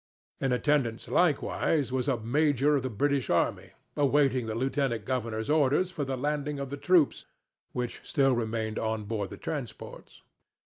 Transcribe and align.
In 0.39 0.51
attendance, 0.51 1.07
likewise, 1.07 1.91
was 1.91 2.07
a 2.07 2.17
major 2.19 2.75
of 2.75 2.81
the 2.81 2.89
British 2.89 3.29
army, 3.29 3.73
awaiting 3.95 4.47
the 4.47 4.55
lieutenant 4.55 5.05
governor's 5.05 5.47
orders 5.47 5.91
for 5.91 6.03
the 6.05 6.17
landing 6.17 6.59
of 6.59 6.71
the 6.71 6.75
troops, 6.75 7.27
which 7.71 8.01
still 8.03 8.35
remained 8.35 8.79
on 8.79 9.03
board 9.03 9.29
the 9.29 9.37
transports. 9.37 10.23